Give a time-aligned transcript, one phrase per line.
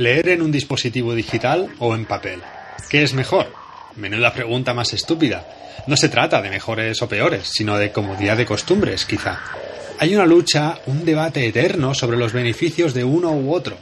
[0.00, 2.40] ¿Leer en un dispositivo digital o en papel?
[2.88, 3.52] ¿Qué es mejor?
[3.96, 5.46] Menuda pregunta más estúpida.
[5.86, 9.40] No se trata de mejores o peores, sino de comodidad de costumbres, quizá.
[9.98, 13.76] Hay una lucha, un debate eterno sobre los beneficios de uno u otro.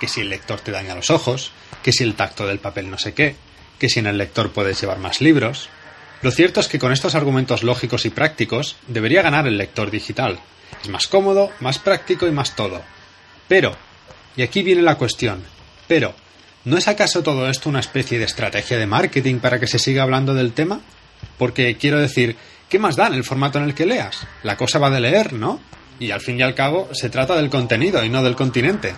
[0.00, 2.96] Que si el lector te daña los ojos, que si el tacto del papel no
[2.96, 3.36] sé qué,
[3.78, 5.68] que si en el lector puedes llevar más libros.
[6.22, 10.38] Lo cierto es que con estos argumentos lógicos y prácticos debería ganar el lector digital.
[10.82, 12.82] Es más cómodo, más práctico y más todo.
[13.48, 13.76] Pero,
[14.36, 15.44] y aquí viene la cuestión.
[15.86, 16.14] Pero,
[16.64, 20.02] ¿no es acaso todo esto una especie de estrategia de marketing para que se siga
[20.02, 20.80] hablando del tema?
[21.38, 22.36] Porque quiero decir,
[22.68, 24.26] ¿qué más da en el formato en el que leas?
[24.42, 25.60] La cosa va de leer, ¿no?
[25.98, 28.94] Y al fin y al cabo se trata del contenido y no del continente.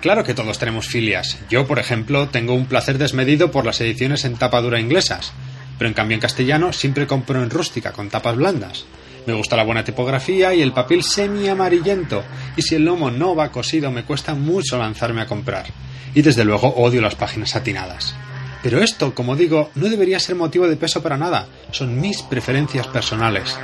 [0.00, 1.38] Claro que todos tenemos filias.
[1.50, 5.32] Yo, por ejemplo, tengo un placer desmedido por las ediciones en tapa dura inglesas,
[5.78, 8.86] pero en cambio en castellano siempre compro en rústica con tapas blandas.
[9.26, 12.24] Me gusta la buena tipografía y el papel semi amarillento,
[12.56, 15.66] y si el lomo no va cosido me cuesta mucho lanzarme a comprar.
[16.14, 18.14] Y desde luego odio las páginas satinadas.
[18.62, 22.86] Pero esto, como digo, no debería ser motivo de peso para nada, son mis preferencias
[22.86, 23.54] personales.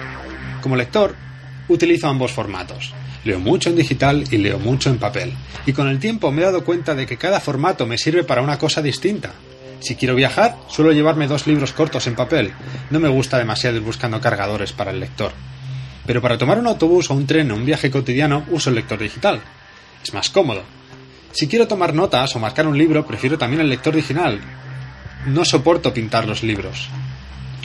[0.61, 1.15] Como lector,
[1.69, 2.93] utilizo ambos formatos.
[3.27, 5.33] Leo mucho en digital y leo mucho en papel.
[5.67, 8.41] Y con el tiempo me he dado cuenta de que cada formato me sirve para
[8.41, 9.33] una cosa distinta.
[9.81, 12.53] Si quiero viajar, suelo llevarme dos libros cortos en papel.
[12.89, 15.33] No me gusta demasiado ir buscando cargadores para el lector.
[16.07, 19.01] Pero para tomar un autobús o un tren o un viaje cotidiano uso el lector
[19.01, 19.41] digital.
[20.05, 20.63] Es más cómodo.
[21.33, 24.39] Si quiero tomar notas o marcar un libro, prefiero también el lector digital.
[25.27, 26.89] No soporto pintar los libros.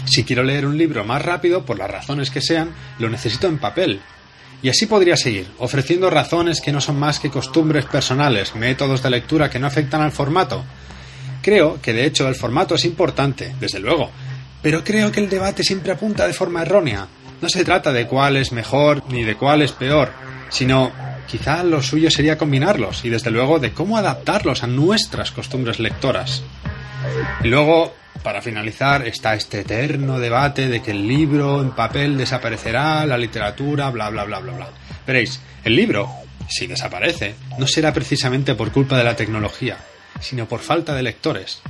[0.06, 3.60] Si quiero leer un libro más rápido, por las razones que sean, lo necesito en
[3.60, 4.02] papel.
[4.64, 9.10] Y así podría seguir, ofreciendo razones que no son más que costumbres personales, métodos de
[9.10, 10.64] lectura que no afectan al formato,
[11.42, 14.12] Creo que de hecho el formato es importante, desde luego,
[14.62, 17.08] pero creo que el debate siempre apunta de forma errónea.
[17.42, 20.12] No se trata de cuál es mejor ni de cuál es peor,
[20.50, 20.92] sino
[21.28, 26.44] quizá lo suyo sería combinarlos y desde luego de cómo adaptarlos a nuestras costumbres lectoras.
[27.44, 33.06] Y luego, para finalizar, está este eterno debate de que el libro en papel desaparecerá,
[33.06, 34.70] la literatura, bla, bla, bla, bla, bla.
[35.06, 36.10] Veréis, el libro,
[36.48, 39.78] si desaparece, no será precisamente por culpa de la tecnología,
[40.20, 41.62] sino por falta de lectores.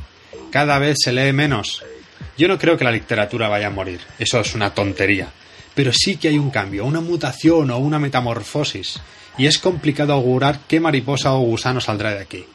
[0.51, 1.83] Cada vez se lee menos.
[2.37, 5.29] Yo no creo que la literatura vaya a morir, eso es una tontería.
[5.73, 8.99] Pero sí que hay un cambio, una mutación o una metamorfosis,
[9.37, 12.45] y es complicado augurar qué mariposa o gusano saldrá de aquí.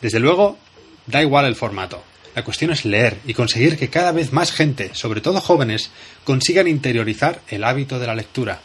[0.00, 0.58] Desde luego,
[1.06, 2.02] da igual el formato.
[2.36, 5.90] La cuestión es leer y conseguir que cada vez más gente, sobre todo jóvenes,
[6.22, 8.60] consigan interiorizar el hábito de la lectura.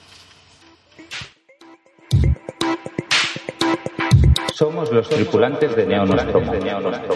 [4.53, 6.51] Somos los tripulantes de Neo Nostromo.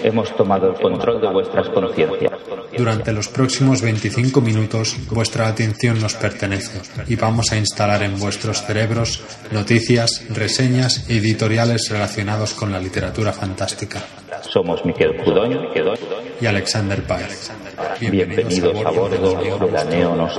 [0.01, 2.31] Hemos tomado el control de vuestras conciencias.
[2.77, 8.63] Durante los próximos 25 minutos, vuestra atención nos pertenece y vamos a instalar en vuestros
[8.63, 14.01] cerebros noticias, reseñas y editoriales relacionados con la literatura fantástica.
[14.41, 15.69] Somos Miquel Cudoño
[16.39, 17.51] y Alexander Páez.
[17.99, 20.29] Bienvenidos, a bordo de la Neo.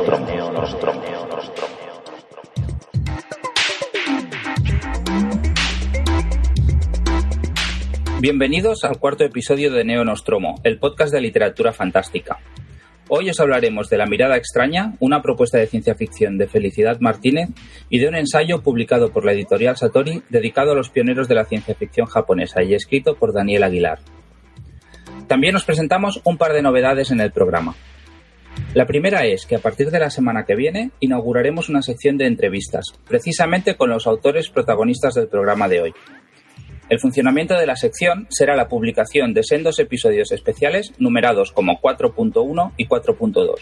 [8.21, 12.39] Bienvenidos al cuarto episodio de Neo Nostromo, el podcast de literatura fantástica.
[13.09, 17.51] Hoy os hablaremos de La mirada extraña, una propuesta de ciencia ficción de Felicidad Martínez
[17.89, 21.45] y de un ensayo publicado por la editorial Satori dedicado a los pioneros de la
[21.45, 24.01] ciencia ficción japonesa y escrito por Daniel Aguilar.
[25.27, 27.75] También os presentamos un par de novedades en el programa.
[28.75, 32.27] La primera es que a partir de la semana que viene inauguraremos una sección de
[32.27, 35.95] entrevistas, precisamente con los autores protagonistas del programa de hoy.
[36.89, 42.73] El funcionamiento de la sección será la publicación de sendos episodios especiales numerados como 4.1
[42.77, 43.55] y 4.2,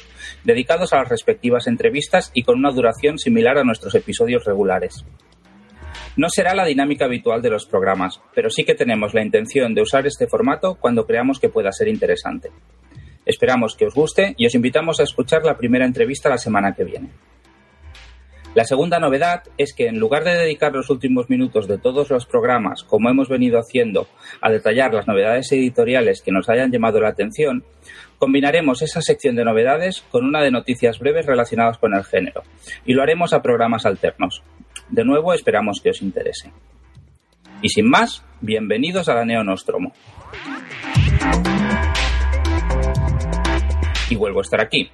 [0.45, 5.07] dedicados a las respectivas entrevistas y con una duración similar a nuestros episodios regulares.
[6.17, 9.83] No será la dinámica habitual de los programas, pero sí que tenemos la intención de
[9.83, 12.51] usar este formato cuando creamos que pueda ser interesante.
[13.27, 16.85] Esperamos que os guste y os invitamos a escuchar la primera entrevista la semana que
[16.85, 17.09] viene.
[18.55, 22.25] La segunda novedad es que en lugar de dedicar los últimos minutos de todos los
[22.25, 24.07] programas, como hemos venido haciendo,
[24.41, 27.65] a detallar las novedades editoriales que nos hayan llamado la atención,
[28.19, 32.45] combinaremos esa sección de novedades con una de noticias breves relacionadas con el género,
[32.87, 34.45] y lo haremos a programas alternos.
[34.89, 36.53] De nuevo, esperamos que os interese.
[37.63, 39.93] Y sin más, bienvenidos a la Neo Nostromo.
[44.11, 44.91] Y vuelvo a estar aquí.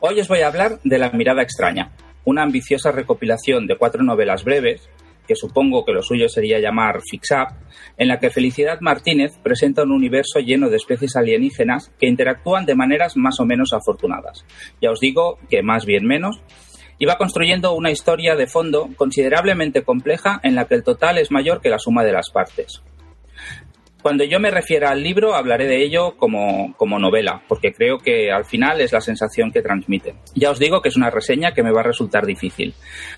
[0.00, 1.92] Hoy os voy a hablar de La mirada extraña,
[2.24, 4.88] una ambiciosa recopilación de cuatro novelas breves
[5.28, 7.54] que supongo que lo suyo sería llamar Fix Up,
[7.98, 12.74] en la que Felicidad Martínez presenta un universo lleno de especies alienígenas que interactúan de
[12.74, 14.46] maneras más o menos afortunadas.
[14.80, 16.40] Ya os digo que más bien menos,
[16.98, 21.30] y va construyendo una historia de fondo considerablemente compleja en la que el total es
[21.30, 22.82] mayor que la suma de las partes.
[24.08, 28.32] Cuando yo me refiera al libro, hablaré de ello como, como, novela, porque creo que
[28.32, 30.14] al final es la sensación que transmite.
[30.34, 32.72] Ya os digo que es una reseña que me va a resultar difícil,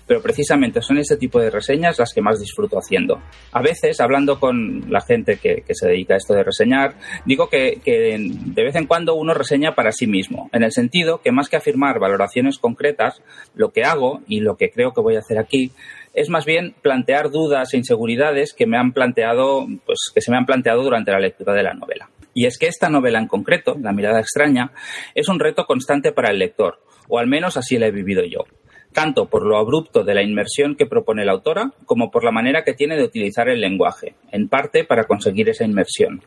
[0.05, 3.21] pero precisamente son ese tipo de reseñas las que más disfruto haciendo.
[3.53, 6.95] A veces, hablando con la gente que, que se dedica a esto de reseñar,
[7.25, 11.21] digo que, que de vez en cuando uno reseña para sí mismo, en el sentido
[11.21, 13.21] que más que afirmar valoraciones concretas,
[13.55, 15.71] lo que hago y lo que creo que voy a hacer aquí
[16.13, 20.37] es más bien plantear dudas e inseguridades que me han planteado, pues que se me
[20.37, 22.09] han planteado durante la lectura de la novela.
[22.33, 24.71] Y es que esta novela en concreto, La mirada extraña,
[25.15, 28.45] es un reto constante para el lector, o al menos así la he vivido yo
[28.91, 32.63] tanto por lo abrupto de la inmersión que propone la autora como por la manera
[32.63, 36.21] que tiene de utilizar el lenguaje, en parte para conseguir esa inmersión.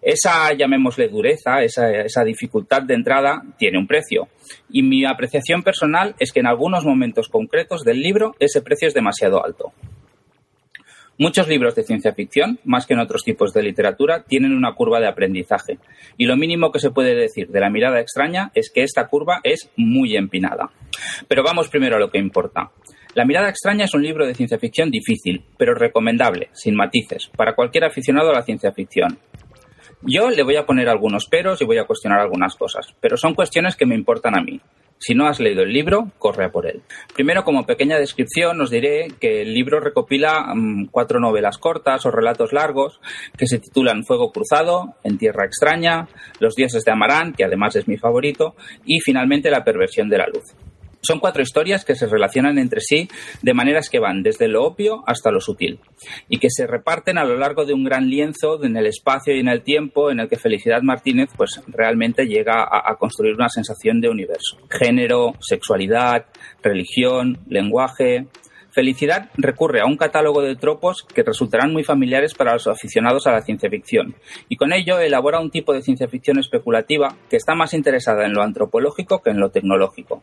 [0.00, 4.28] Esa, llamémosle dureza, esa, esa, dificultad de entrada, tiene un precio.
[4.70, 8.94] Y mi apreciación personal es que en algunos momentos concretos del libro ese precio es
[8.94, 9.72] demasiado alto.
[11.20, 15.00] Muchos libros de ciencia ficción, más que en otros tipos de literatura, tienen una curva
[15.00, 15.78] de aprendizaje.
[16.16, 19.40] Y lo mínimo que se puede decir de la mirada extraña es que esta curva
[19.42, 20.70] es muy empinada.
[21.26, 22.70] Pero vamos primero a lo que importa.
[23.14, 27.56] La mirada extraña es un libro de ciencia ficción difícil, pero recomendable, sin matices, para
[27.56, 29.18] cualquier aficionado a la ciencia ficción.
[30.02, 33.34] Yo le voy a poner algunos peros y voy a cuestionar algunas cosas, pero son
[33.34, 34.60] cuestiones que me importan a mí.
[35.00, 36.82] Si no has leído el libro, corre a por él.
[37.14, 42.10] Primero, como pequeña descripción, os diré que el libro recopila mm, cuatro novelas cortas o
[42.10, 43.00] relatos largos
[43.36, 46.08] que se titulan Fuego Cruzado, En Tierra Extraña,
[46.40, 50.26] Los Dioses de Amarán, que además es mi favorito, y finalmente La Perversión de la
[50.26, 50.54] Luz.
[51.00, 53.08] Son cuatro historias que se relacionan entre sí
[53.42, 55.78] de maneras que van desde lo obvio hasta lo sutil
[56.28, 59.40] y que se reparten a lo largo de un gran lienzo en el espacio y
[59.40, 63.48] en el tiempo en el que Felicidad Martínez pues realmente llega a, a construir una
[63.48, 64.58] sensación de universo.
[64.70, 66.26] Género, sexualidad,
[66.62, 68.26] religión, lenguaje,
[68.78, 73.32] Felicidad recurre a un catálogo de tropos que resultarán muy familiares para los aficionados a
[73.32, 74.14] la ciencia ficción,
[74.48, 78.34] y con ello elabora un tipo de ciencia ficción especulativa que está más interesada en
[78.34, 80.22] lo antropológico que en lo tecnológico.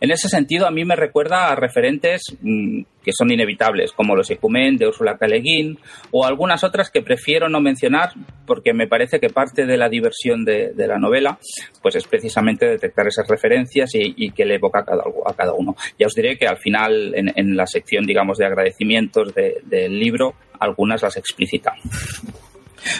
[0.00, 4.30] En ese sentido, a mí me recuerda a referentes mmm, que son inevitables, como los
[4.30, 5.26] Ecumen de Úrsula K.
[5.26, 5.78] Le Guin,
[6.10, 8.10] o algunas otras que prefiero no mencionar
[8.46, 11.38] porque me parece que parte de la diversión de, la novela
[11.80, 15.76] pues es precisamente detectar esas referencias y, que le evoca a cada, a cada, uno.
[15.98, 19.98] Ya os diré que al final, en, en la sección, digamos, de agradecimientos de, del
[19.98, 21.74] libro, algunas las explicita.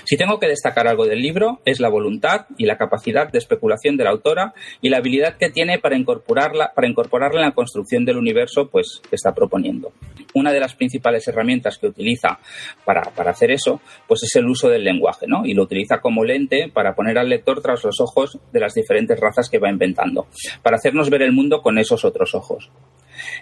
[0.05, 3.97] Si tengo que destacar algo del libro, es la voluntad y la capacidad de especulación
[3.97, 8.05] de la autora y la habilidad que tiene para incorporarla, para incorporarla en la construcción
[8.05, 9.93] del universo pues, que está proponiendo.
[10.35, 12.39] Una de las principales herramientas que utiliza
[12.85, 15.45] para, para hacer eso pues, es el uso del lenguaje, ¿no?
[15.45, 19.19] y lo utiliza como lente para poner al lector tras los ojos de las diferentes
[19.19, 20.27] razas que va inventando,
[20.63, 22.71] para hacernos ver el mundo con esos otros ojos.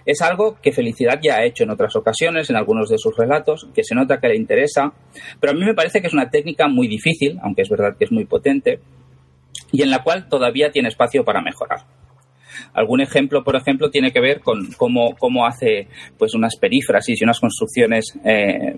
[0.05, 3.67] Es algo que Felicidad ya ha hecho en otras ocasiones, en algunos de sus relatos,
[3.73, 4.93] que se nota que le interesa,
[5.39, 8.05] pero a mí me parece que es una técnica muy difícil, aunque es verdad que
[8.05, 8.79] es muy potente,
[9.71, 11.81] y en la cual todavía tiene espacio para mejorar.
[12.73, 15.87] Algún ejemplo, por ejemplo, tiene que ver con cómo, cómo hace
[16.17, 18.75] pues unas perífrasis y unas construcciones eh,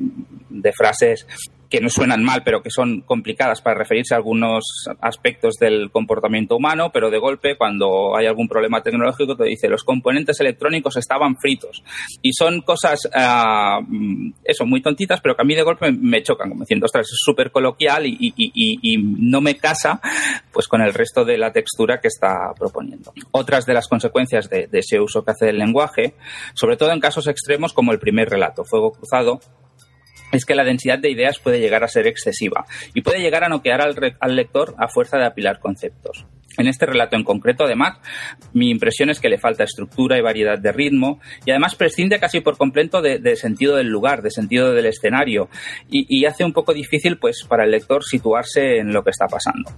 [0.49, 1.27] de frases
[1.73, 4.63] que no suenan mal, pero que son complicadas para referirse a algunos
[5.01, 9.83] aspectos del comportamiento humano, pero de golpe, cuando hay algún problema tecnológico, te dice los
[9.83, 11.83] componentes electrónicos estaban fritos.
[12.21, 13.83] Y son cosas, uh,
[14.43, 17.17] eso, muy tontitas, pero que a mí de golpe me chocan, como diciendo, ostras, es
[17.17, 19.99] súper coloquial y, no me casa
[20.51, 23.13] pues con el resto de la textura que está proponiendo.
[23.31, 26.13] Otras de las consecuencias de, de ese uso que hace del lenguaje,
[26.53, 29.39] sobre todo en casos extremos como el primer relato, Fuego Cruzado,
[30.33, 33.49] es que la densidad de ideas puede llegar a ser excesiva y puede llegar a
[33.49, 36.25] noquear al, al, lector a fuerza de apilar conceptos.
[36.57, 37.97] En este relato en concreto, además,
[38.53, 42.41] mi impresión es que le falta estructura y variedad de ritmo y además prescinde casi
[42.41, 45.49] por completo de, sentido del lugar, de sentido del escenario
[45.89, 49.71] y, hace un poco difícil pues, para el lector situarse en lo que está pasando.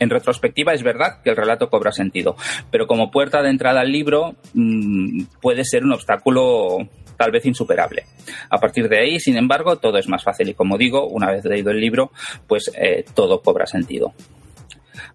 [0.00, 2.36] En retrospectiva es verdad que el relato cobra sentido,
[2.70, 6.88] pero como puerta de entrada al libro mmm, puede ser un obstáculo
[7.18, 8.06] tal vez insuperable.
[8.48, 11.44] A partir de ahí, sin embargo, todo es más fácil y como digo, una vez
[11.44, 12.12] leído el libro,
[12.46, 14.14] pues eh, todo cobra sentido.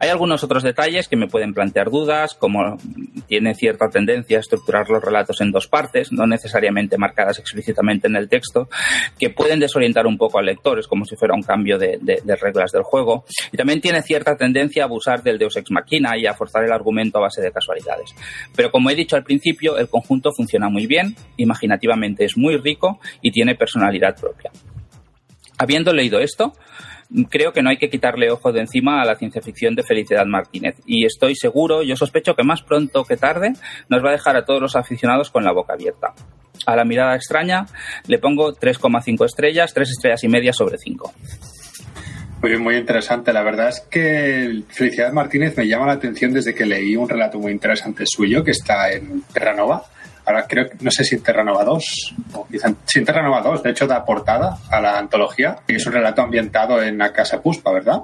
[0.04, 2.76] Hay algunos otros detalles que me pueden plantear dudas, como
[3.26, 8.18] tiene cierta tendencia a estructurar los relatos en dos partes, no necesariamente marcadas explícitamente en
[8.18, 8.68] el texto,
[9.18, 12.00] que pueden desorientar un poco al lector, es como si fuera un cambio de,
[12.42, 13.24] reglas del juego.
[13.54, 16.74] Y también tiene cierta tendencia a abusar del Deus Ex Machina y a forzar el
[16.74, 18.14] argumento a base de casualidades.
[18.54, 23.00] Pero como he dicho al principio, el conjunto funciona muy bien, imaginativamente es muy rico
[23.22, 24.52] y tiene personalidad propia.
[25.64, 26.52] Habiendo leído esto,
[27.30, 30.26] creo que no hay que quitarle ojo de encima a la ciencia ficción de Felicidad
[30.26, 30.76] Martínez.
[30.86, 33.54] Y estoy seguro, yo sospecho que más pronto que tarde
[33.88, 36.14] nos va a dejar a todos los aficionados con la boca abierta.
[36.66, 37.66] A la mirada extraña
[38.08, 41.14] le pongo 3,5 estrellas, 3 estrellas y media sobre 5.
[42.42, 43.32] Muy, muy interesante.
[43.32, 47.40] La verdad es que Felicidad Martínez me llama la atención desde que leí un relato
[47.40, 49.86] muy interesante suyo que está en Terranova
[50.26, 53.70] ahora creo, no sé si en Terranova 2, o quizá, si en Terranova 2, de
[53.72, 57.72] hecho da portada a la antología, y es un relato ambientado en la Casa Puspa,
[57.72, 58.02] ¿verdad?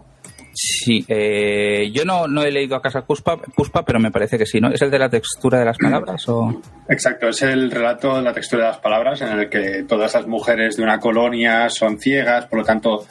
[0.62, 4.46] Sí, eh, yo no, no he leído a Casa Puspa, Puspa, pero me parece que
[4.46, 4.70] sí, ¿no?
[4.70, 6.28] ¿Es el de la textura de las palabras?
[6.28, 6.62] O...
[6.90, 10.28] Exacto, es el relato de la textura de las palabras en el que todas las
[10.28, 13.06] mujeres de una colonia son ciegas, por lo tanto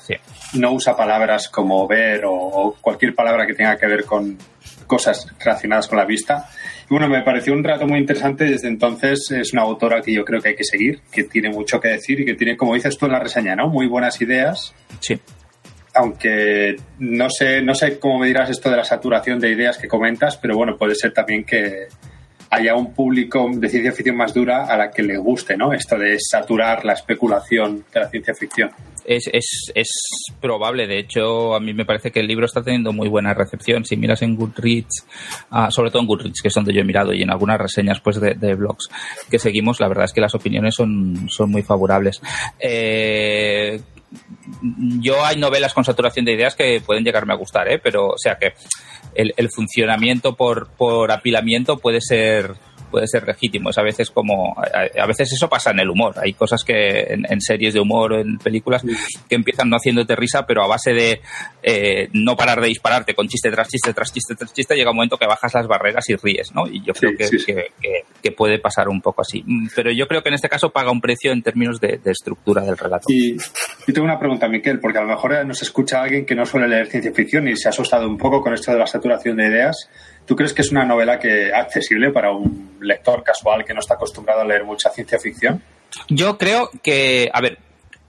[0.54, 4.36] no usa palabras como ver o cualquier palabra que tenga que ver con
[4.86, 6.50] cosas relacionadas con la vista,
[6.90, 8.44] bueno, me pareció un rato muy interesante.
[8.44, 11.80] Desde entonces es una autora que yo creo que hay que seguir, que tiene mucho
[11.80, 13.68] que decir y que tiene, como dices tú en la reseña, ¿no?
[13.68, 14.74] Muy buenas ideas.
[15.00, 15.18] Sí.
[15.98, 19.88] Aunque no sé, no sé cómo me dirás esto de la saturación de ideas que
[19.88, 21.88] comentas, pero bueno, puede ser también que,
[22.50, 25.72] haya un público de ciencia ficción más dura a la que le guste, ¿no?
[25.72, 28.70] Esto de saturar la especulación de la ciencia ficción.
[29.04, 29.88] Es, es, es
[30.40, 33.84] probable, de hecho, a mí me parece que el libro está teniendo muy buena recepción.
[33.84, 35.06] Si miras en Goodreads,
[35.50, 38.00] ah, sobre todo en Goodreads, que es donde yo he mirado, y en algunas reseñas
[38.00, 38.88] pues de, de blogs
[39.30, 42.20] que seguimos, la verdad es que las opiniones son, son muy favorables.
[42.58, 43.80] Eh,
[45.00, 47.78] yo hay novelas con saturación de ideas que pueden llegarme a gustar, ¿eh?
[47.78, 48.54] pero o sea que
[49.14, 52.54] el, funcionamiento por, por apilamiento puede ser
[52.88, 53.70] puede ser legítimo.
[53.70, 56.14] Es a veces como, a, veces eso pasa en el humor.
[56.22, 58.82] Hay cosas que en, series de humor, en películas,
[59.28, 61.20] que empiezan no haciéndote risa, pero a base de
[61.62, 64.96] eh, no parar de dispararte con chiste tras chiste tras chiste tras chiste, llega un
[64.96, 66.66] momento que bajas las barreras y ríes, ¿no?
[66.66, 67.28] Y yo creo que,
[68.22, 69.42] que, puede pasar un poco así.
[69.44, 72.62] Mm, pero yo creo que en este caso paga un precio en términos de, estructura
[72.62, 73.06] del relato.
[73.08, 73.36] Y,
[73.86, 76.68] y, tengo una pregunta, Miquel, porque a lo mejor nos escucha alguien que no suele
[76.68, 79.46] leer ciencia ficción y se ha asustado un poco con esto de la saturación de
[79.46, 79.88] ideas.
[80.28, 83.94] ¿Tú crees que es una novela que accesible para un lector casual que no está
[83.94, 85.62] acostumbrado a leer mucha ciencia ficción?
[86.10, 87.56] Yo creo que, a ver,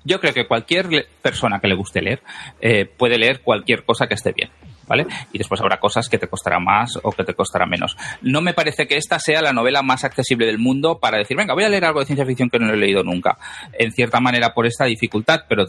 [0.03, 2.21] yo creo que cualquier persona que le guste leer
[2.59, 4.49] eh, puede leer cualquier cosa que esté bien.
[4.85, 5.05] ¿Vale?
[5.31, 7.95] Y después habrá cosas que te costará más o que te costará menos.
[8.23, 11.53] No me parece que esta sea la novela más accesible del mundo para decir, venga,
[11.53, 13.37] voy a leer algo de ciencia ficción que no he leído nunca.
[13.73, 15.67] En cierta manera por esta dificultad, pero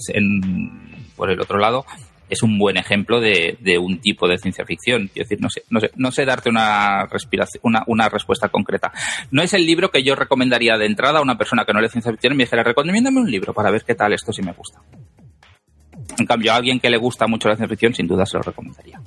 [1.16, 1.84] por el otro lado,
[2.30, 5.08] es un buen ejemplo de, un tipo de ciencia ficción.
[5.12, 8.92] Quiero decir, no sé, no sé, no sé darte una, respiración, una, una, respuesta concreta.
[9.30, 11.88] No es el libro que yo recomendaría de entrada a una persona que no lee
[11.88, 14.52] ciencia ficción y me dijera, recomiéndame un libro para ver qué tal esto si me
[14.52, 14.80] gusta.
[16.18, 18.42] En cambio, a alguien que le gusta mucho la ciencia ficción, sin duda se lo
[18.42, 19.00] recomendaría.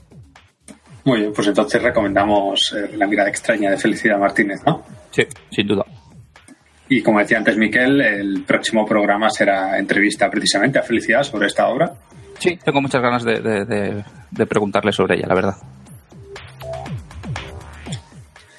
[1.06, 4.84] Muy bien, pues entonces recomendamos eh, La mirada extraña de Felicidad Martínez, ¿no?
[5.12, 5.86] Sí, sin duda.
[6.90, 11.68] Y como decía antes Miquel, el próximo programa será entrevista precisamente a Felicidad sobre esta
[11.68, 11.94] obra.
[12.40, 14.04] Sí, tengo muchas ganas de,
[14.48, 15.56] preguntarle sobre ella, la verdad.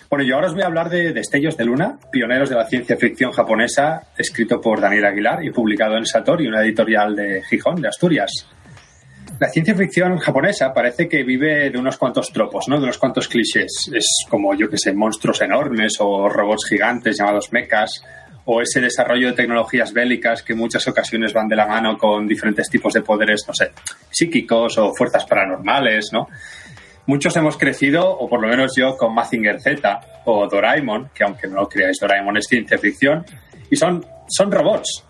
[0.09, 2.97] Bueno, yo ahora os voy a hablar de Destellos de Luna, pioneros de la ciencia
[2.97, 7.89] ficción japonesa, escrito por Daniel Aguilar y publicado en Satori, una editorial de Gijón, de
[7.89, 8.47] Asturias.
[9.41, 12.77] La ciencia ficción japonesa parece que vive de unos cuantos tropos, ¿no?
[12.77, 13.91] De unos cuantos clichés.
[13.93, 18.05] Es como, yo que sé, monstruos enormes o robots gigantes llamados mechas,
[18.47, 22.27] o ese desarrollo de tecnologías bélicas que en muchas ocasiones van de la mano con
[22.27, 23.73] diferentes tipos de poderes, no sé,
[24.11, 26.29] psíquicos o fuerzas paranormales, ¿no?
[27.07, 31.49] Muchos hemos crecido, o por lo menos yo, con Mazinger Z o Doraemon, que aunque
[31.49, 33.25] no lo creáis, Doraemon es ciencia ficción,
[33.71, 35.05] y son, son robots.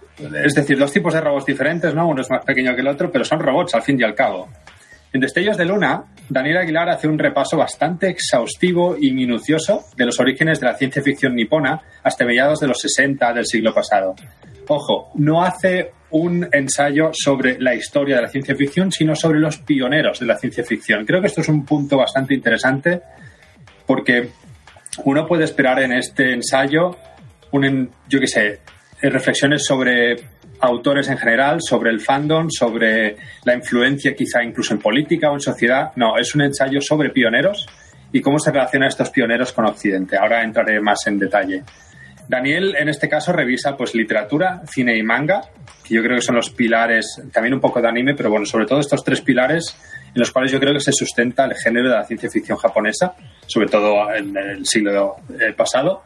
[0.44, 2.08] Es decir, dos tipos de robots diferentes, ¿no?
[2.08, 4.48] Uno es más pequeño que el otro, pero son robots al fin y al cabo.
[5.14, 10.18] En Destellos de Luna, Daniel Aguilar hace un repaso bastante exhaustivo y minucioso de los
[10.18, 14.16] orígenes de la ciencia ficción nipona hasta mediados de los 60 del siglo pasado.
[14.66, 19.58] Ojo, no hace un ensayo sobre la historia de la ciencia ficción, sino sobre los
[19.58, 21.06] pioneros de la ciencia ficción.
[21.06, 23.00] Creo que esto es un punto bastante interesante
[23.86, 24.30] porque
[25.04, 26.96] uno puede esperar en este ensayo,
[27.52, 28.60] un, yo qué sé,
[29.00, 30.16] reflexiones sobre
[30.60, 35.40] autores en general, sobre el fandom, sobre la influencia quizá incluso en política o en
[35.40, 35.92] sociedad.
[35.96, 37.66] No, es un ensayo sobre pioneros
[38.12, 40.16] y cómo se relacionan estos pioneros con Occidente.
[40.16, 41.62] Ahora entraré más en detalle.
[42.28, 45.42] Daniel, en este caso, revisa pues literatura, cine y manga,
[45.86, 48.64] que yo creo que son los pilares, también un poco de anime, pero bueno, sobre
[48.64, 49.76] todo estos tres pilares
[50.14, 53.14] en los cuales yo creo que se sustenta el género de la ciencia ficción japonesa.
[53.46, 56.04] sobre todo en el siglo eh, pasado.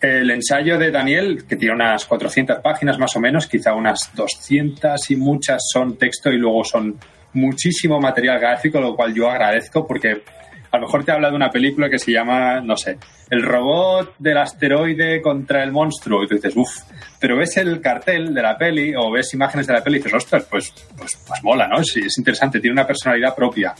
[0.00, 5.10] El ensayo de Daniel, que tiene unas 400 páginas más o menos, quizá unas 200
[5.10, 6.98] y muchas son texto y luego son
[7.32, 10.22] muchísimo material gráfico, lo cual yo agradezco porque
[10.70, 12.98] a lo mejor te habla de una película que se llama, no sé,
[13.30, 16.22] el robot del asteroide contra el monstruo.
[16.22, 16.82] Y tú dices, uff,
[17.18, 20.14] pero ves el cartel de la peli o ves imágenes de la peli y dices,
[20.14, 21.80] ostras, pues, pues, pues mola, ¿no?
[21.80, 23.74] Es interesante, tiene una personalidad propia.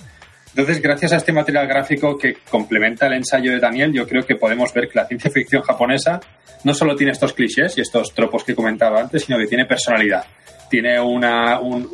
[0.51, 4.37] Entonces, gracias a este material gráfico que complementa el ensayo de Daniel, yo creo que
[4.37, 6.21] podemos ver que la ciencia ficción japonesa
[6.65, 10.25] no solo tiene estos clichés y estos tropos que comentaba antes, sino que tiene personalidad.
[10.69, 11.89] Tiene una, un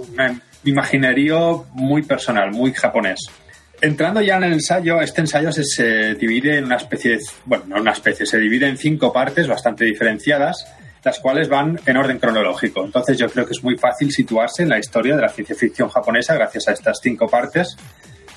[0.65, 3.21] imaginario muy personal, muy japonés.
[3.81, 7.93] Entrando ya en el ensayo, este ensayo se, divide en una especie, bueno, no una
[7.93, 10.67] especie, se divide en cinco partes bastante diferenciadas,
[11.05, 12.85] las cuales van en orden cronológico.
[12.85, 15.91] Entonces yo creo que es muy fácil situarse en la historia de la ciencia ficción
[15.91, 17.77] japonesa gracias a estas cinco partes,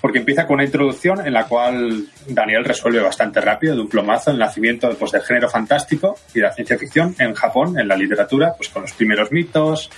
[0.02, 4.32] porque empieza con una introducción en la cual Daniel resuelve bastante rápido, de un plomazo,
[4.32, 7.96] el nacimiento pues, del género fantástico y de la ciencia ficción en Japón, en la
[7.96, 9.90] literatura, pues con los primeros mitos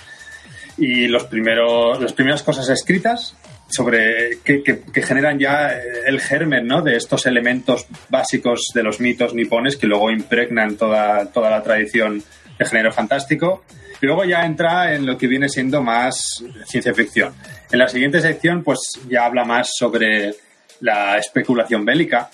[0.78, 3.36] y los primeros, las primeras cosas escritas
[3.68, 5.72] sobre que, que, generan ya
[6.06, 6.82] el germen ¿no?
[6.82, 12.22] de estos elementos básicos de los mitos nipones que luego impregnan toda, toda la tradición
[12.58, 13.62] de género fantástico.
[14.00, 17.34] Luego ya entra en lo que viene siendo más ciencia ficción.
[17.70, 18.78] En la siguiente sección, pues
[19.08, 20.34] ya habla más sobre
[20.80, 22.30] la especulación bélica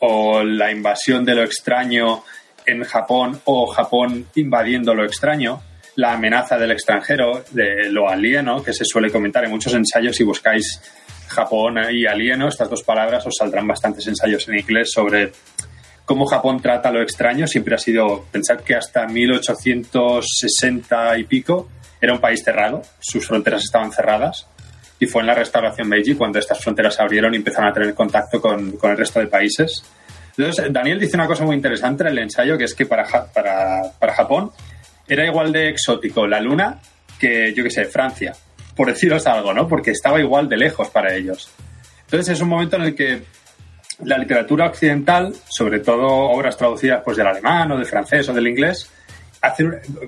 [0.00, 2.24] o la invasión de lo extraño
[2.66, 5.62] en Japón o Japón invadiendo lo extraño
[5.96, 10.16] la amenaza del extranjero, de lo alieno, que se suele comentar en muchos ensayos.
[10.16, 10.80] Si buscáis
[11.28, 15.32] Japón y alieno, estas dos palabras os saldrán bastantes ensayos en inglés sobre
[16.04, 17.46] cómo Japón trata lo extraño.
[17.46, 21.68] Siempre ha sido, pensar que hasta 1860 y pico
[22.00, 24.46] era un país cerrado, sus fronteras estaban cerradas.
[25.00, 27.94] Y fue en la restauración Meiji cuando estas fronteras se abrieron y empezaron a tener
[27.94, 29.82] contacto con, con el resto de países.
[30.36, 33.82] Entonces, Daniel dice una cosa muy interesante en el ensayo, que es que para, para,
[33.98, 34.50] para Japón
[35.06, 36.80] era igual de exótico la luna
[37.18, 38.34] que, yo qué sé, Francia,
[38.74, 39.68] por deciros algo, ¿no?
[39.68, 41.50] Porque estaba igual de lejos para ellos.
[42.04, 43.22] Entonces es un momento en el que
[44.02, 48.48] la literatura occidental, sobre todo obras traducidas pues del alemán o del francés o del
[48.48, 48.90] inglés,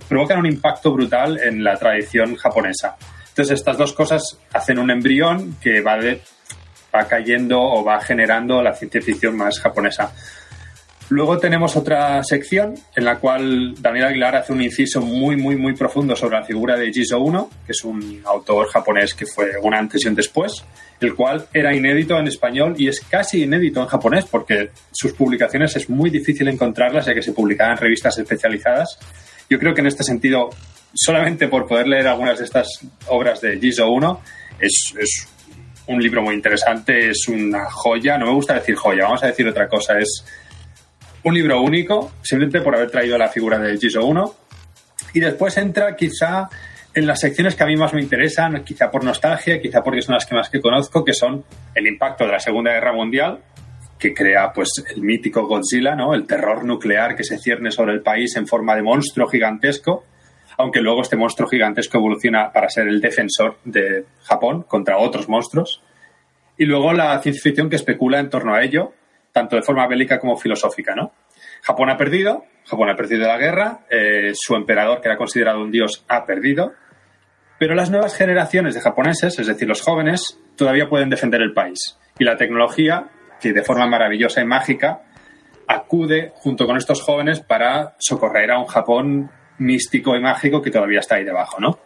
[0.08, 2.96] provocan un impacto brutal en la tradición japonesa.
[3.28, 5.98] Entonces estas dos cosas hacen un embrión que va,
[6.94, 10.12] va cayendo o va generando la ciencia ficción más japonesa.
[11.08, 15.72] Luego tenemos otra sección en la cual Daniel Aguilar hace un inciso muy, muy, muy
[15.74, 19.78] profundo sobre la figura de Jizo Uno, que es un autor japonés que fue una
[19.78, 20.64] antes y un después,
[21.00, 25.76] el cual era inédito en español y es casi inédito en japonés porque sus publicaciones
[25.76, 28.98] es muy difícil encontrarlas ya que se publicaban en revistas especializadas.
[29.48, 30.50] Yo creo que en este sentido,
[30.92, 34.22] solamente por poder leer algunas de estas obras de Jizo Uno,
[34.58, 35.28] es, es
[35.86, 39.46] un libro muy interesante, es una joya, no me gusta decir joya, vamos a decir
[39.46, 40.24] otra cosa, es
[41.26, 44.34] un libro único, simplemente por haber traído la figura de Giso 1.
[45.14, 46.48] Y después entra quizá
[46.94, 50.14] en las secciones que a mí más me interesan, quizá por nostalgia, quizá porque son
[50.14, 53.40] las que más que conozco, que son el impacto de la Segunda Guerra Mundial,
[53.98, 56.14] que crea pues el mítico Godzilla, ¿no?
[56.14, 60.04] El terror nuclear que se cierne sobre el país en forma de monstruo gigantesco,
[60.58, 65.82] aunque luego este monstruo gigantesco evoluciona para ser el defensor de Japón contra otros monstruos.
[66.56, 68.92] Y luego la ciencia ficción que especula en torno a ello,
[69.36, 71.12] tanto de forma bélica como filosófica, ¿no?
[71.60, 75.70] Japón ha perdido, Japón ha perdido la guerra, eh, su emperador, que era considerado un
[75.70, 76.72] dios, ha perdido,
[77.58, 81.98] pero las nuevas generaciones de japoneses, es decir, los jóvenes, todavía pueden defender el país.
[82.18, 85.02] Y la tecnología, que de forma maravillosa y mágica,
[85.68, 91.00] acude junto con estos jóvenes para socorrer a un Japón místico y mágico que todavía
[91.00, 91.78] está ahí debajo, ¿no?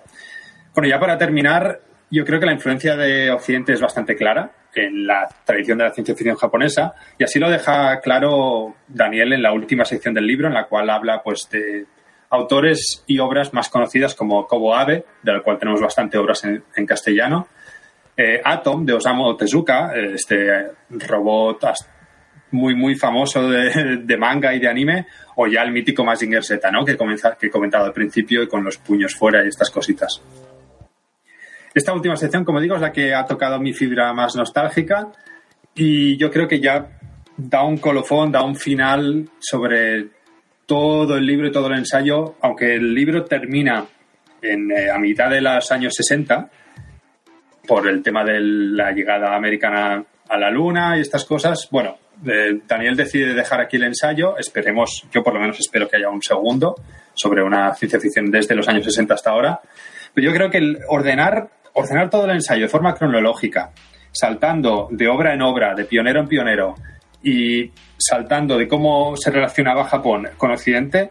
[0.72, 1.80] Bueno, ya para terminar,
[2.12, 5.92] yo creo que la influencia de Occidente es bastante clara en la tradición de la
[5.92, 10.48] ciencia ficción japonesa y así lo deja claro Daniel en la última sección del libro
[10.48, 11.86] en la cual habla pues de
[12.30, 16.86] autores y obras más conocidas como Kobo Abe, de la cual tenemos bastante obras en,
[16.86, 17.48] castellano,
[18.16, 21.64] eh, Atom de Osamu Tezuka, este robot
[22.52, 25.06] muy muy famoso de, manga y de anime,
[25.36, 26.84] o ya el mítico Mazinger Z, ¿no?
[26.84, 30.20] que, que he comentado al principio con los puños fuera y estas cositas.
[31.72, 35.08] Esta última sección, como digo, es la que ha tocado mi fibra más nostálgica
[35.74, 36.98] y yo creo que ya
[37.36, 40.08] da un colofón, da un final sobre
[40.66, 43.86] todo el libro y todo el ensayo, aunque el libro termina
[44.42, 46.50] en, eh, a mitad de los años 60
[47.66, 51.68] por el tema de la llegada americana a la luna y estas cosas.
[51.70, 54.36] Bueno, eh, Daniel decide dejar aquí el ensayo.
[54.36, 56.74] Esperemos, yo por lo menos espero que haya un segundo
[57.14, 59.60] sobre una ciencia ficción desde los años 60 hasta ahora.
[60.12, 63.70] Pero yo creo que el ordenar ordenar todo el ensayo de forma cronológica,
[64.12, 66.74] saltando de obra en obra, de pionero en pionero,
[67.22, 71.10] y saltando de cómo se relacionaba Japón con Occidente,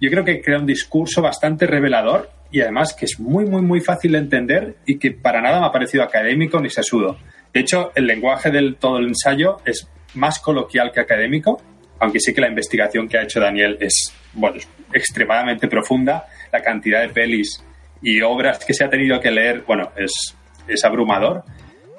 [0.00, 3.80] yo creo que crea un discurso bastante revelador y además que es muy, muy, muy
[3.80, 7.18] fácil de entender y que para nada me ha parecido académico ni sesudo.
[7.52, 11.62] De hecho, el lenguaje del todo el ensayo es más coloquial que académico,
[12.00, 14.56] aunque sí que la investigación que ha hecho Daniel es, bueno,
[14.92, 16.26] extremadamente profunda.
[16.50, 17.62] La cantidad de pelis
[18.02, 20.36] y obras que se ha tenido que leer, bueno, es,
[20.66, 21.44] es abrumador.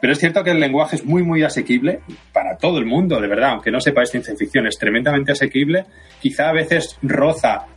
[0.01, 2.01] Pero es cierto que el lenguaje es muy, muy asequible
[2.33, 5.85] para todo el mundo, de verdad, aunque no sepáis ciencia ficción, es tremendamente asequible.
[6.19, 7.67] Quizá a veces roza,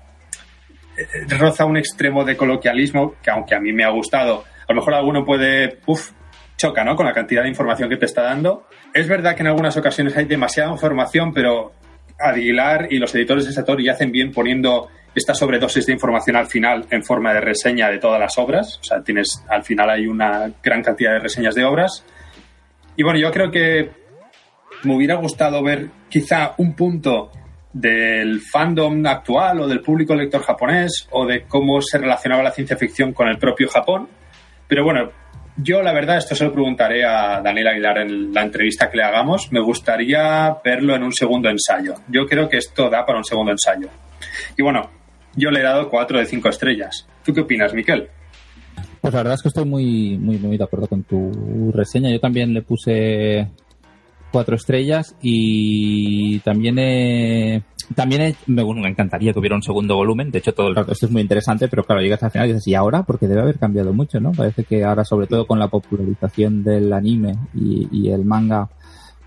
[0.98, 4.80] eh, roza un extremo de coloquialismo que, aunque a mí me ha gustado, a lo
[4.80, 6.10] mejor alguno puede, uff,
[6.56, 6.96] choca, ¿no?
[6.96, 8.66] Con la cantidad de información que te está dando.
[8.92, 11.74] Es verdad que en algunas ocasiones hay demasiada información, pero
[12.18, 16.86] Aguilar y los editores de Satori hacen bien poniendo esta sobredosis de información al final
[16.90, 18.78] en forma de reseña de todas las obras.
[18.80, 22.04] O sea, tienes, al final hay una gran cantidad de reseñas de obras.
[22.96, 23.90] Y bueno, yo creo que
[24.84, 27.30] me hubiera gustado ver quizá un punto
[27.72, 32.76] del fandom actual o del público lector japonés o de cómo se relacionaba la ciencia
[32.76, 34.08] ficción con el propio Japón.
[34.68, 35.10] Pero bueno,
[35.56, 39.04] yo la verdad esto se lo preguntaré a Daniel Aguilar en la entrevista que le
[39.04, 39.50] hagamos.
[39.52, 41.94] Me gustaría verlo en un segundo ensayo.
[42.08, 43.88] Yo creo que esto da para un segundo ensayo.
[44.56, 44.90] Y bueno,
[45.34, 47.06] yo le he dado 4 de 5 estrellas.
[47.24, 48.08] ¿Tú qué opinas, Miquel?
[49.00, 52.10] Pues la verdad es que estoy muy, muy, muy de acuerdo con tu reseña.
[52.10, 53.48] Yo también le puse
[54.32, 57.62] 4 estrellas y también he,
[57.94, 60.30] también me, encantaría que hubiera un segundo volumen.
[60.30, 62.52] De hecho, todo el rato esto es muy interesante, pero claro, llegas al final y
[62.52, 63.02] dices, ¿y ahora?
[63.02, 64.32] Porque debe haber cambiado mucho, ¿no?
[64.32, 68.68] Parece que ahora, sobre todo con la popularización del anime y el manga,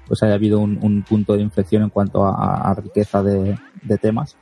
[0.09, 3.55] pues haya habido un, punto de inflexión en cuanto a, riqueza de,
[4.01, 4.35] temas.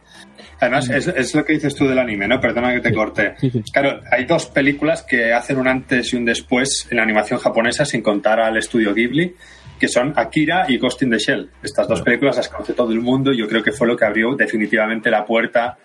[0.61, 2.39] Además, es, lo que dices tú del anime, ¿no?
[2.39, 3.35] Perdona que te corte.
[3.73, 7.83] Claro, hay dos películas que hacen un antes y un después en la animación japonesa,
[7.83, 9.35] sin contar al estudio Ghibli,
[9.79, 11.49] que son Akira y Ghost in the Shell.
[11.61, 14.05] Estas dos películas las conoce todo el mundo y yo creo que fue lo que
[14.05, 15.77] abrió definitivamente la puerta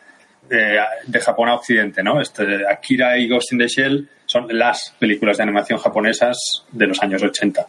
[0.51, 2.21] eh, de Japón a Occidente, ¿no?
[2.21, 6.37] Este, Akira y Ghost in the Shell son las películas de animación japonesas
[6.71, 7.67] de los años 80.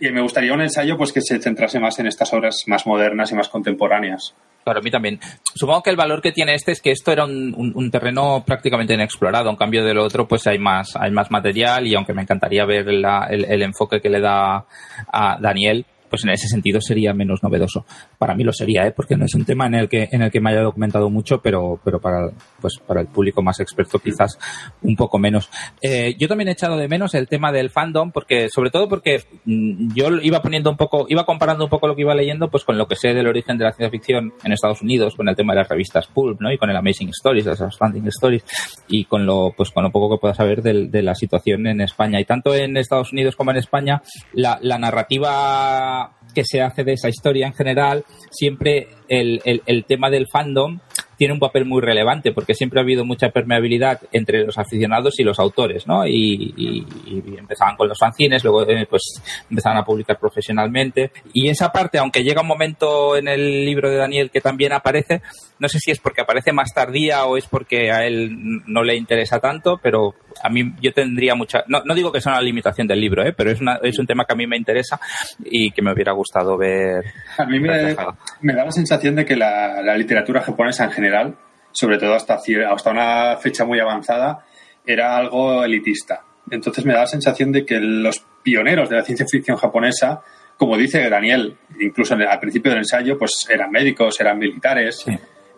[0.00, 3.30] Y me gustaría un ensayo pues que se centrase más en estas obras más modernas
[3.32, 4.34] y más contemporáneas.
[4.64, 5.18] Claro, a mí también.
[5.54, 9.50] Supongo que el valor que tiene este es que esto era un, terreno prácticamente inexplorado.
[9.50, 12.88] En cambio del otro, pues hay más, hay más material y aunque me encantaría ver
[12.88, 14.64] el, enfoque que le da
[15.12, 17.86] a Daniel, pues en ese sentido sería menos novedoso.
[18.18, 18.92] Para mí lo sería, ¿eh?
[18.92, 21.40] porque no es un tema en el que en el que me haya documentado mucho,
[21.40, 24.38] pero, pero para, pues para el público más experto quizás
[24.82, 25.48] un poco menos.
[25.80, 29.22] Eh, yo también he echado de menos el tema del fandom, porque sobre todo porque
[29.46, 32.62] mm, yo iba poniendo un poco, iba comparando un poco lo que iba leyendo, pues
[32.64, 35.34] con lo que sé del origen de la ciencia ficción en Estados Unidos, con el
[35.34, 36.52] tema de las revistas Pulp, ¿no?
[36.52, 38.44] Y con el Amazing Stories, las Outstanding Stories,
[38.86, 41.80] y con lo, pues con lo poco que pueda saber de, de la situación en
[41.80, 42.20] España.
[42.20, 44.02] Y tanto en Estados Unidos como en España,
[44.34, 46.01] la, la narrativa
[46.34, 50.80] que se hace de esa historia en general, siempre el, el, tema del fandom
[51.16, 55.24] tiene un papel muy relevante porque siempre ha habido mucha permeabilidad entre los aficionados y
[55.24, 56.06] los autores, ¿no?
[56.06, 56.84] Y,
[57.38, 61.12] empezaban con los fanzines, luego eh, pues empezaban a publicar profesionalmente.
[61.32, 65.22] Y esa parte, aunque llega un momento en el libro de Daniel que también aparece,
[65.58, 68.30] no sé si es porque aparece más tardía o es porque a él
[68.66, 71.64] no le interesa tanto, pero a mí yo tendría mucha...
[71.68, 73.32] No, no digo que sea una limitación del libro, ¿eh?
[73.32, 75.00] pero es, una, es un tema que a mí me interesa
[75.44, 77.04] y que me hubiera gustado ver.
[77.38, 77.94] A mí me,
[78.40, 81.01] me da la sensación de que la, la literatura japonesa en general
[81.72, 82.38] sobre todo hasta,
[82.70, 84.44] hasta una fecha muy avanzada,
[84.84, 86.24] era algo elitista.
[86.50, 90.22] Entonces me da la sensación de que los pioneros de la ciencia ficción japonesa,
[90.56, 95.04] como dice Daniel, incluso al principio del ensayo, pues eran médicos, eran militares,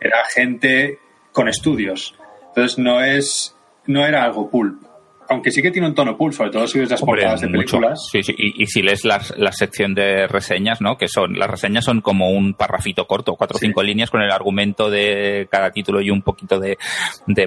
[0.01, 0.99] era gente
[1.33, 2.15] con estudios.
[2.49, 4.83] Entonces no es no era algo pulp
[5.29, 8.09] aunque sí que tiene un tono pulso, sobre todo si ves las portadas de películas.
[8.11, 8.35] Sí, sí.
[8.37, 10.97] Y, si lees la sección de reseñas, ¿no?
[10.97, 14.31] Que son, las reseñas son como un parrafito corto, cuatro o cinco líneas con el
[14.31, 16.77] argumento de cada título y un poquito de,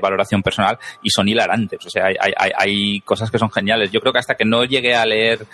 [0.01, 1.85] valoración personal y son hilarantes.
[1.85, 3.91] O sea, hay, hay, hay, cosas que son geniales.
[3.91, 5.45] Yo creo que hasta que no llegue a leer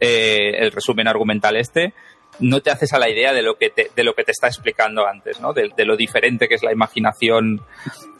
[0.00, 1.94] eh, el resumen argumental este,
[2.40, 4.48] no te haces a la idea de lo que te, de lo que te está
[4.48, 5.52] explicando antes, ¿no?
[5.52, 7.60] De, lo diferente que es la imaginación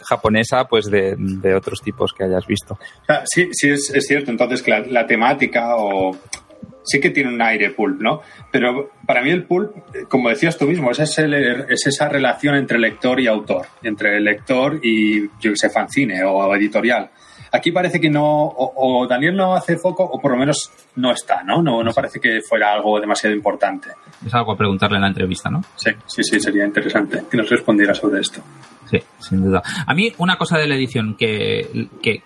[0.04, 2.78] japonesa, pues de, otros tipos que hayas visto.
[3.24, 4.30] Sí, sí es, cierto.
[4.30, 6.16] Entonces, la, temática o
[6.82, 8.20] sí que tiene un aire pulp, ¿no?
[8.50, 9.74] Pero para mí el pulp,
[10.08, 15.28] como decías tú mismo, es, es esa relación entre lector y autor, entre lector y,
[15.40, 17.10] yo sé, fanzine o editorial.
[17.54, 21.44] Aquí parece que no, o, Daniel no hace foco, o por lo menos no está,
[21.44, 21.62] ¿no?
[21.62, 23.90] No, no parece que fuera algo demasiado importante.
[24.24, 25.62] Es algo a preguntarle en la entrevista, ¿no?
[25.76, 28.40] Sí, sí, sí, sería interesante que nos respondiera sobre esto.
[28.90, 29.62] Sí, sin duda.
[29.86, 32.22] A mí una cosa de la edición que, que,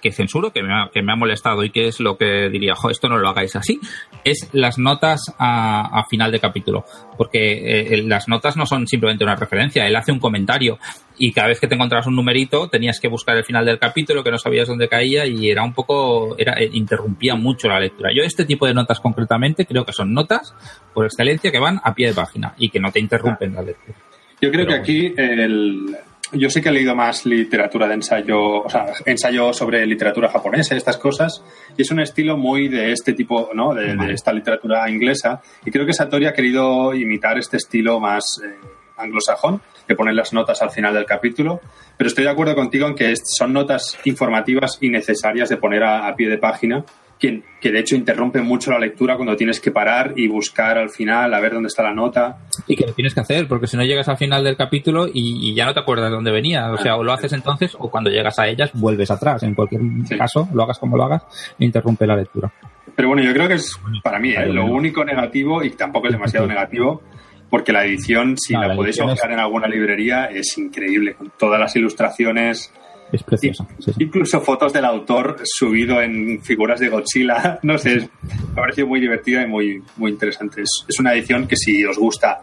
[0.00, 2.74] que, censuro, que me, ha, que me ha molestado y que es lo que diría,
[2.74, 3.78] jo, esto no lo hagáis así,
[4.24, 6.84] es las notas a, final de capítulo.
[7.16, 10.78] Porque eh, las notas no son simplemente una referencia, él hace un comentario
[11.18, 14.24] y cada vez que te encontrabas un numerito tenías que buscar el final del capítulo
[14.24, 18.10] que no sabías dónde caía y era un poco, era, eh, interrumpía mucho la lectura.
[18.14, 20.54] Yo este tipo de notas concretamente creo que son notas
[20.94, 23.98] por excelencia que van a pie de página y que no te interrumpen la lectura.
[24.40, 25.96] Yo creo que aquí el,
[26.32, 30.76] yo sí que he leído más literatura de ensayo, o sea, ensayo sobre literatura japonesa,
[30.76, 31.42] estas cosas,
[31.76, 33.74] y es un estilo muy de este tipo, ¿no?
[33.74, 38.54] De, esta literatura inglesa, y creo que Satori ha querido imitar este estilo más eh,
[38.98, 41.60] anglosajón, de poner las notas al final del capítulo,
[41.96, 46.14] pero estoy de acuerdo contigo en que son notas informativas y necesarias de poner a
[46.14, 46.84] pie de página,
[47.18, 50.90] que, que, de hecho interrumpe mucho la lectura cuando tienes que parar y buscar al
[50.90, 52.38] final a ver dónde está la nota.
[52.66, 55.54] Y que lo tienes que hacer, porque si no llegas al final del capítulo y,
[55.54, 56.70] ya no te acuerdas de dónde venía.
[56.72, 59.42] O sea, o lo haces entonces o cuando llegas a ellas vuelves atrás.
[59.42, 59.80] En cualquier
[60.16, 62.52] caso, lo hagas como lo hagas, interrumpe la lectura.
[62.94, 64.46] Pero bueno, yo creo que es para mí ¿eh?
[64.46, 67.02] lo único negativo y tampoco es demasiado negativo.
[67.50, 71.74] Porque la edición, si la, podéis buscar en alguna librería, es increíble, con todas las
[71.76, 72.72] ilustraciones,
[73.12, 73.66] es precioso.
[73.98, 77.58] Incluso fotos del autor subido en figuras de Godzilla.
[77.68, 80.62] No sé, me ha parecido muy divertida y muy, muy interesante.
[80.62, 82.40] Es, una edición que si os gusta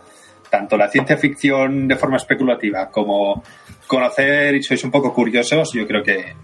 [0.50, 3.44] tanto la ciencia ficción de forma especulativa como
[3.88, 6.36] conocer y sois un poco curiosos, yo creo que,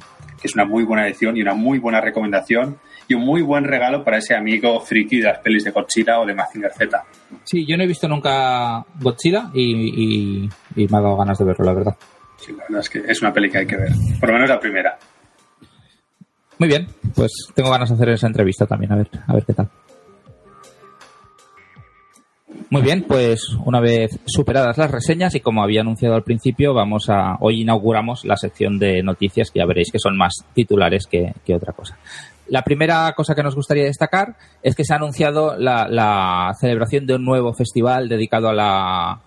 [0.43, 4.03] es una muy buena edición y una muy buena recomendación y un muy buen regalo
[4.03, 7.03] para ese amigo friki de las pelis de Godzilla o de Mazinger Z.
[7.43, 11.73] Sí, yo no he visto nunca Godzilla y me ha dado ganas de verlo, la
[11.73, 11.95] verdad.
[12.41, 13.91] Sí, la verdad es que es una peli que hay que ver.
[14.19, 14.97] Por lo menos la primera.
[16.58, 19.54] Muy bien, pues tengo ganas de hacer esa entrevista también, a ver, a ver qué
[19.54, 19.69] tal.
[22.69, 27.10] Muy bien, pues una vez superadas las reseñas y como había anunciado al principio, vamos
[27.10, 31.34] a hoy inauguramos la sección de noticias que ya veréis que son más titulares que,
[31.54, 31.97] otra cosa.
[32.47, 37.15] La primera cosa que nos gustaría destacar es que se ha anunciado la celebración de
[37.15, 39.21] un nuevo festival dedicado a la,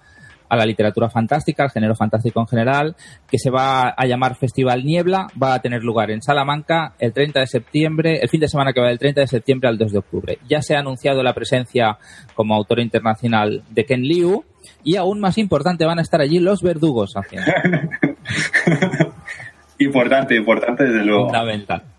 [0.48, 2.96] a la literatura fantástica, al género fantástico en general,
[3.28, 7.40] que se va a llamar Festival Niebla, va a tener lugar en Salamanca el 30
[7.40, 9.98] de septiembre, el fin de semana que va del 30 de septiembre al 2 de
[9.98, 10.38] octubre.
[10.48, 11.98] Ya se ha anunciado la presencia
[12.35, 14.44] como autor internacional de Ken Liu
[14.83, 17.50] y aún más importante van a estar allí los verdugos haciendo.
[19.78, 21.26] importante, importante desde luego.
[21.26, 21.93] Fundamental.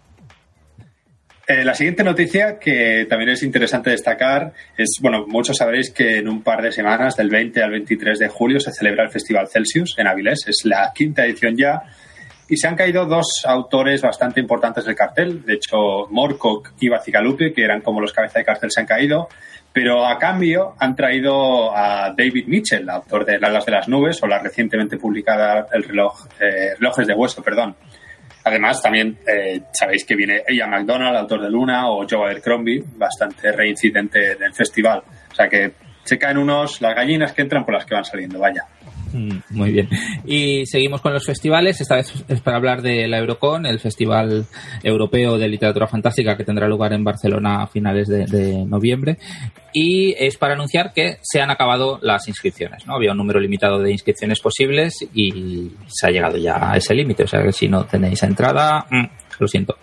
[1.47, 6.27] Eh, la siguiente noticia que también es interesante destacar es, bueno, muchos sabréis que en
[6.27, 9.93] un par de semanas, del 20 al 23 de julio, se celebra el Festival Celsius
[9.97, 10.47] en Avilés.
[10.47, 11.83] Es la quinta edición ya.
[12.49, 15.45] Y se han caído dos autores bastante importantes del cartel.
[15.45, 19.27] De hecho, Morcock y Bacigalupe, que eran como los cabezas de cartel, se han caído.
[19.71, 24.27] Pero a cambio han traído a David Mitchell, autor de Las de las Nubes o
[24.27, 27.75] la recientemente publicada El reloj, eh, Relojes de Hueso, perdón.
[28.45, 33.51] Además, también eh, sabéis que viene Ian McDonald, autor de Luna, o Joe Abercrombie, bastante
[33.51, 35.03] reincidente del festival.
[35.31, 38.37] O sea que se caen unos, las gallinas que entran por las que van saliendo,
[38.37, 38.63] vaya.
[39.15, 39.87] Mm, muy bien.
[40.25, 41.79] Y seguimos con los festivales.
[41.79, 44.45] Esta vez es para hablar de la Eurocon, el Festival
[44.83, 49.17] Europeo de Literatura Fantástica que tendrá lugar en Barcelona a finales de, noviembre.
[49.73, 52.85] Y es para anunciar que se han acabado las inscripciones.
[52.85, 52.95] ¿no?
[52.95, 57.23] Había un número limitado de inscripciones posibles y se ha llegado ya a ese límite.
[57.23, 59.05] O sea que si no tenéis entrada, mm,
[59.39, 59.77] lo siento.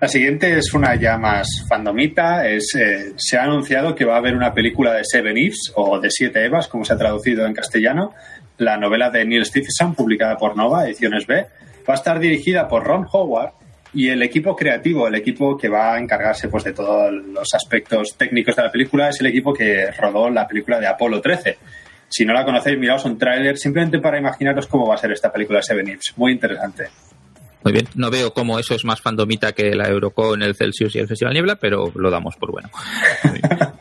[0.00, 2.48] La siguiente es una ya más fandomita.
[2.48, 6.00] Es, eh, se ha anunciado que va a haber una película de Seven Eves o
[6.00, 8.14] de Siete Evas, como se ha traducido en castellano.
[8.56, 11.46] La novela de Neil Stephenson, publicada por Nova, Ediciones B.
[11.86, 13.52] Va a estar dirigida por Ron Howard
[13.92, 18.16] y el equipo creativo, el equipo que va a encargarse pues, de todos los aspectos
[18.16, 21.58] técnicos de la película, es el equipo que rodó la película de Apolo 13.
[22.08, 25.30] Si no la conocéis, miraos un tráiler simplemente para imaginaros cómo va a ser esta
[25.30, 26.14] película de Seven Eves.
[26.16, 26.88] Muy interesante.
[27.62, 30.98] Muy bien, no veo cómo eso es más fandomita que la Eurocon, el Celsius y
[30.98, 32.70] el Festival Niebla, pero lo damos por bueno.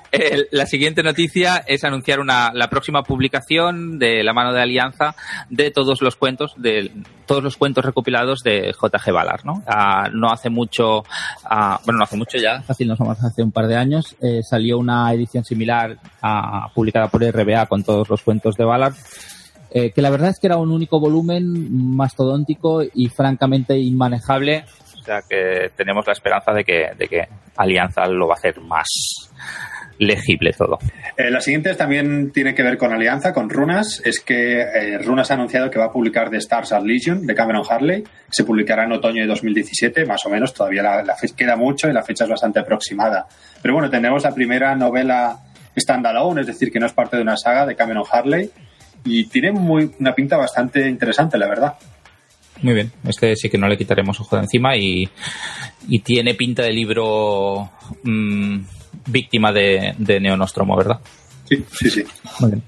[0.51, 5.15] la siguiente noticia es anunciar una, la próxima publicación de la mano de Alianza
[5.49, 6.91] de todos los cuentos, de
[7.25, 9.13] todos los cuentos recopilados de J.G.
[9.13, 9.63] Ballard, ¿no?
[9.65, 11.03] Ah, no hace mucho,
[11.45, 14.41] ah, bueno, no hace mucho ya, fácil, no somos hace un par de años, eh,
[14.43, 18.95] salió una edición similar a, ah, publicada por RBA con todos los cuentos de Ballard
[19.71, 24.65] eh, que la verdad es que era un único volumen mastodóntico y francamente inmanejable.
[24.99, 28.59] O sea que tenemos la esperanza de que, de que Alianza lo va a hacer
[28.61, 28.87] más
[29.99, 30.79] legible todo.
[31.17, 34.01] Eh, la siguiente también tiene que ver con Alianza, con Runas.
[34.03, 37.35] Es que eh, Runas ha anunciado que va a publicar The Stars at Legion de
[37.35, 38.03] Cameron Harley.
[38.29, 40.53] Se publicará en otoño de 2017, más o menos.
[40.53, 43.27] Todavía la, la queda mucho y la fecha es bastante aproximada.
[43.61, 45.39] Pero bueno, tenemos la primera novela
[45.77, 48.49] standalone, es decir, que no es parte de una saga de Cameron Harley
[49.03, 51.73] y tiene muy, una pinta bastante interesante, la verdad.
[52.61, 55.09] Muy bien, este sí que no le quitaremos ojo de encima y,
[56.03, 57.71] tiene pinta de libro
[58.03, 58.59] mm,
[59.07, 60.99] víctima de, de Neonostromo, ¿verdad?
[61.47, 62.03] Sí, sí, sí.
[62.39, 62.63] Muy bien.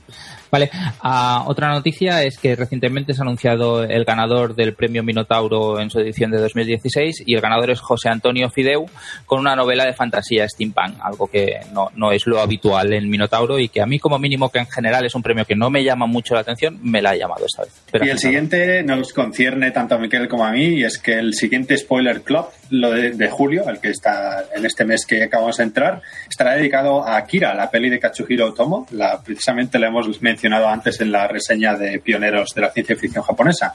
[0.52, 0.70] Vale,
[1.02, 5.90] ah, otra noticia es que recientemente se ha anunciado el ganador del premio Minotauro en
[5.90, 8.86] su edición de 2016 y el ganador es José Antonio Fideu
[9.26, 13.60] con una novela de fantasía steampunk, algo que no, no es lo habitual en Minotauro
[13.60, 15.86] y que a mí como mínimo que en general es un premio que no me
[15.86, 18.06] llama mucho la atención, me la ha llamado esta vez.
[18.06, 21.34] y el siguiente nos concierne tanto a Miquel como a mí y es que el
[21.34, 25.64] siguiente Spoiler Club, lo de, julio, el que está en este mes que acabamos de
[25.64, 30.41] entrar, estará dedicado a Akira, la peli de Katsuhiro Otomo, la, precisamente la hemos mencionado
[30.44, 33.74] antes en la reseña de pioneros de la ciencia ficción japonesa.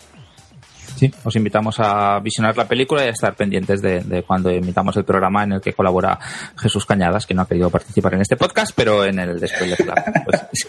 [0.96, 5.05] Sí, os invitamos a visionar la película y a estar pendientes de, cuando imitamos el
[5.05, 6.18] programa en el que colabora
[6.57, 9.76] Jesús Cañadas, que no ha querido participar en este podcast, pero en el de Spoiler.
[10.24, 10.66] Pues,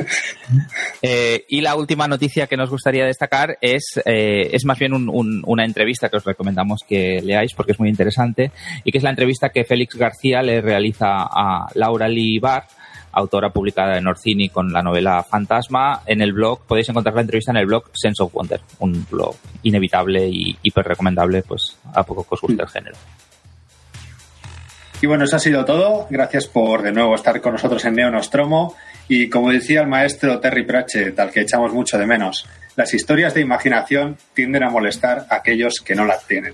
[1.01, 5.63] eh, y la última noticia que nos gustaría destacar es, eh, es más bien una
[5.63, 8.51] entrevista que os recomendamos que leáis porque es muy interesante
[8.83, 12.65] y que es la entrevista que Félix García le realiza a Laura Lee Barr
[13.11, 16.01] autora publicada en Orcini con la novela Fantasma.
[16.05, 19.35] En el blog podéis encontrar la entrevista en el blog Sense of Wonder, un blog
[19.63, 22.95] inevitable y hiper recomendable, pues a poco que os el género.
[25.01, 26.07] Y bueno, eso ha sido todo.
[26.09, 28.75] Gracias por de nuevo estar con nosotros en Neo Nostromo.
[29.07, 33.33] Y como decía el maestro Terry Pratchett, al que echamos mucho de menos, las historias
[33.33, 36.53] de imaginación tienden a molestar a aquellos que no las tienen.